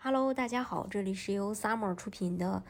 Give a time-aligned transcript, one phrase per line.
[0.00, 2.62] Hello，大家好，这里是由 Summer 出品的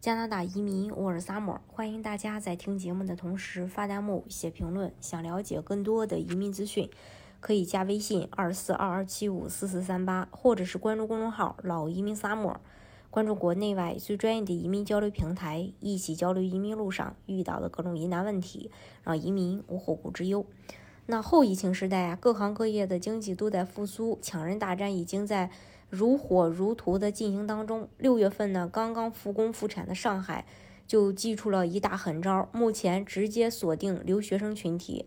[0.00, 4.92] 加拿大移民，我是 Summer，欢迎大家在听节目的同时发弹幕、写评论。
[5.00, 6.90] 想了解更多的移民资讯，
[7.38, 12.56] 可以加微信二四二二七五四四三八，或者是关注公众号“老移民 Summer”，
[13.10, 18.72] 关注国内外最专业的移民交流平台，一起交流移民路上遇到的各种疑难问题，
[19.04, 20.44] 让移民无后顾之忧。
[21.06, 25.48] 那后疫情时代啊，各行各业的经济都在复苏，抢人大战已经在。
[25.92, 30.46] 如火如荼的进行当中，六月份呢，刚刚复工复产的上海
[30.86, 35.04] 就祭出了一大狠招，目前直接锁定留学生群体。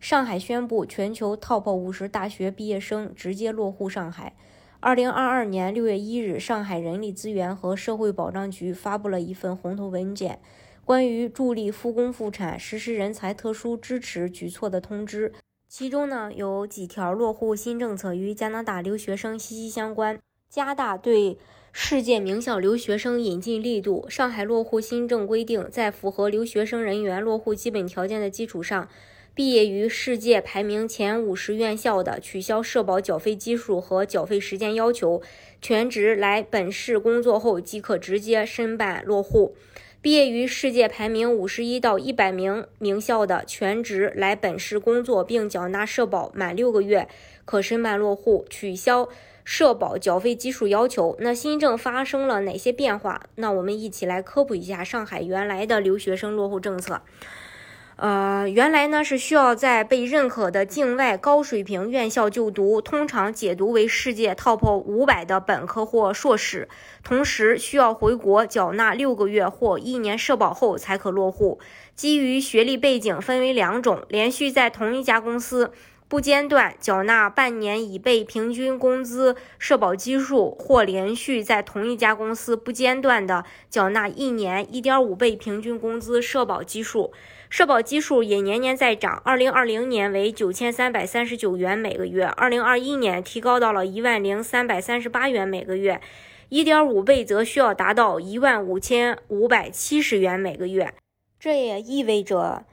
[0.00, 4.34] 上海宣布全球 TOP 五十大学毕业生直接落户上海。
[4.80, 10.40] 二零二二年六月一日，上海人力资源和社会保障局发布了一份红头文件，
[10.84, 15.32] 关于助力复工复产实施人才特殊支持举措的通知。
[15.66, 20.20] 其中呢，有几条落户新政策与加拿大留学生息息相关，
[20.54, 21.36] 加大对
[21.72, 24.06] 世界名校留学生引进力度。
[24.08, 28.88] 上海落户新政规定，在符合留学生人员落户基本条件的基础上，
[29.34, 35.20] 毕业于世界排名前五十院校的，取消社保缴费基数和缴费时间要求，
[35.60, 39.56] 全职来本市工作后即可直接申办落户。
[40.00, 47.08] 毕业于世界排名五十一到一百名名校的全职来本市工作并缴纳社保满六个月，
[47.44, 49.08] 可申办落户，取消
[49.44, 51.16] 社保缴费基数要求。
[51.20, 53.20] 那新政发生了哪些变化？
[53.36, 57.02] 那我们一起来科普一下上海原来的留学生落户政策。
[57.96, 66.68] 呃，原来呢是需要在被认可的境外高水平院校就读，通常解读为世界 TOP 五百的本科或硕士，
[67.04, 71.60] 同时需要回国缴纳六个月或一年社保后才可落户。
[71.94, 75.72] 基于学历背景分为两种：连续在同一家公司
[76.14, 87.12] 不间断缴纳半年已被平均工资社保基数，或连续在同一家公司不间断的缴纳一年一点五倍平均工资社保基数。
[87.50, 96.00] 社保基数也年年在涨，二零二零年为九千三百三十九元每个月，二零二一年提高到了一万零三百三十八元每个月，
[96.48, 100.94] 一点五倍则需要达到一万五千五百七十元每个月。
[101.40, 102.64] 这也意味着，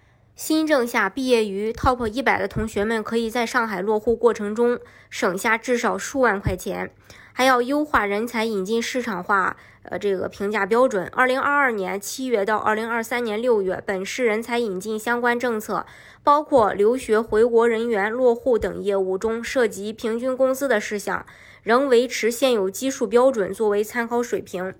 [0.43, 6.91] 新政下毕业于 TOP 一百的同学们可以在上海落户过程中省下至少数万块钱。
[7.31, 11.05] 还要优化人才引进市场化，呃，这个评价标准。
[11.09, 15.85] 二零二二年七月到二零二三年六月，本市人才引进相关政策，
[16.23, 21.23] 包括留学回国人员落户等业务中涉及平均工资的事项，
[21.61, 24.73] 仍维持现有基数标准作为参考水平。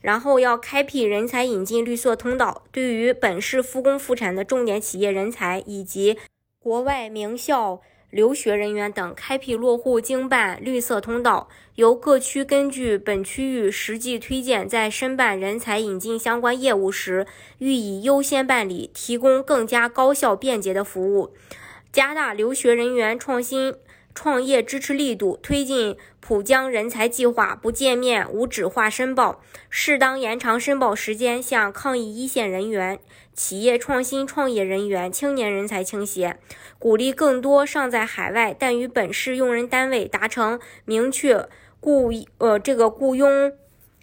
[0.00, 6.18] 然后要开辟人才引进绿色通道，对于本市复工复产的重点企业人才以及
[6.58, 7.80] 国外名校。
[8.10, 17.26] 留学人员等开辟落户经办绿色通道，由各区根据本区域实际推荐，在申办人才引进相关业务时，
[17.58, 21.34] 予以优先办理，提供更加高效便捷的服务，
[21.92, 23.74] 加大留学人员创新。
[24.18, 29.40] 创业支持力度，推进浦江人才计划，不见面无纸化申报，
[29.70, 32.98] 适当延长申报时间，向抗疫一线人员、
[33.32, 36.36] 企业创新创业人员、青年人才倾斜，
[36.80, 43.52] 鼓励更多尚在海外但与本市用人单位达成明确雇呃这个雇佣。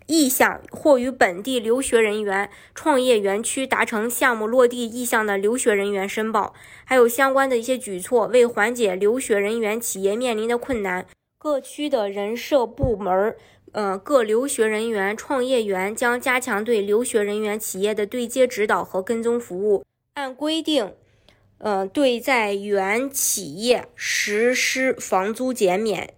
[0.07, 11.07] 意向或与本地留学人员、创业园区达成项目落地意向的留学人员申报，还有相关的一些举措，为缓解留学人员企业面临的困难，
[11.39, 13.35] 各区的人社部门，
[13.71, 19.83] 呃，各留学人员、创业园将加强对留学人员企业的对接指导和跟踪服务，
[20.13, 20.93] 按规定，
[21.57, 26.13] 呃，对在原企业实施房租减免、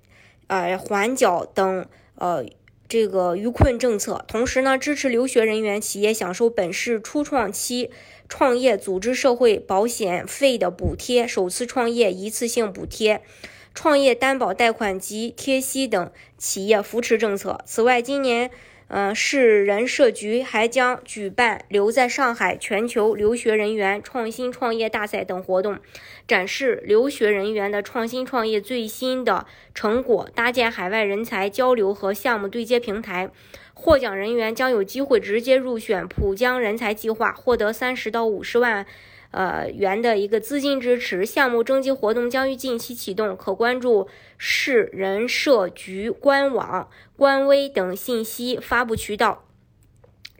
[0.47, 2.45] 呃缓缴等，呃。
[2.89, 7.91] 这个纾困政策，同时呢，支持留学人员企业享受本市初创期
[8.29, 13.21] 创业组织社会保险费的补贴、首次创业一次性补贴、
[13.73, 17.59] 创业担保贷款及贴息等企业扶持政策。
[17.65, 18.51] 此外，今年。
[18.89, 25.79] 嗯，市人社局还将举办留在上海全球留学人员创新创业大赛等活动，
[26.25, 33.29] 展示留学人员的创新创业最新的成果，搭建海外人才交流和项目对接平台。
[33.73, 38.85] 获奖人员将有机会直接入选浦江人才计划，获得三十到五十万。
[39.31, 44.07] 呃，元的一个资金支持项目征集活动将于近期启动，可关注
[44.37, 49.43] 市人社局官网、官微等信息发布渠道。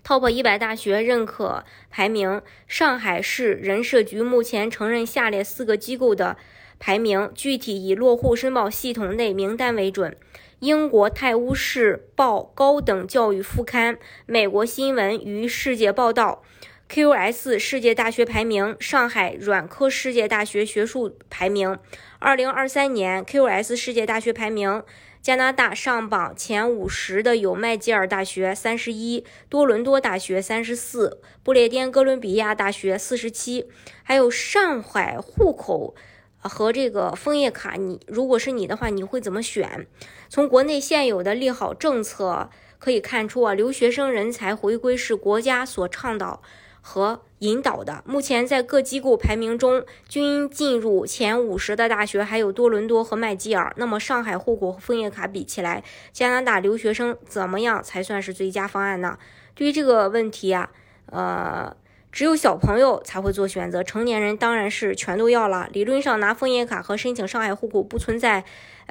[0.04, 6.38] Top 一百大学认可排名，上海市人社局目前承认下列四个机构的
[6.80, 10.16] 排名，具体以落户申报系统内名单为准。
[10.60, 16.42] 英国《泰晤士报》高等教育副刊、美国新闻与世界报道、
[16.90, 21.78] QS 世界大学排名、上海软科世界大学学术排名。
[22.18, 24.82] 二零二三年 QS 世界大学排名。
[25.22, 33.68] 加拿大上榜前五十的有麦吉尔大学三十一，多伦多大学三十四，不列颠哥伦比亚大学四十七，
[34.04, 35.94] 还有上海户口
[36.40, 37.74] 和这个枫叶卡。
[37.74, 39.86] 你如果是你的话，你会怎么选？
[40.30, 42.50] 从国内现有的利好政策
[42.80, 46.42] 可以看出啊，留学生人才回归是国家所倡导。
[46.88, 53.74] 和引导的，目前在各机构排名中均进入前五十的大学还有多伦多和麦吉尔。
[53.76, 59.20] 那么上海户口和枫叶卡比起来，加拿大留学生怎么样才算是最佳方案呢？
[59.54, 60.70] 对于这个问题啊，
[61.08, 61.76] 呃，
[62.10, 65.68] 只有小朋友才会做选择，成年人当然是全都要了。
[65.74, 68.46] 理论上拿枫叶卡和申请上海户口不存在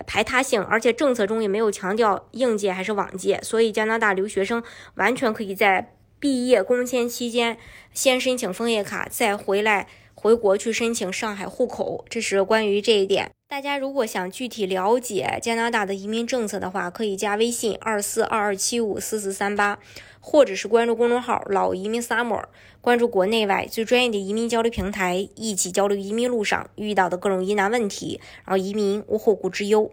[0.07, 4.63] 排他性，而且政策中也没有强调应届还是往届，所以加拿大留学生
[4.97, 5.95] 完全可以在。
[6.19, 7.59] 毕业工签期间，
[7.93, 12.07] 先申请枫叶卡，再回来回国去申请上海户口。
[12.09, 13.31] 这是关于这一点。
[13.49, 19.79] 大家如果想具体了解加拿大的移民政策的话，可以加微信二四二二七五四四三八，
[20.19, 22.45] 或者是关注公众号“老移民 summer”，
[22.81, 29.93] 关注国内外最专业的移民交流平台，一起交流移民路上遇到的各种疑难问题，然后移民无后顾之忧。